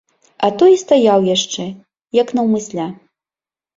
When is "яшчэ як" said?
1.35-2.27